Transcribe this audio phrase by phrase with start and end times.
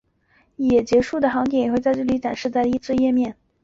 [0.55, 3.37] 也结束的航点也会展示在这页面。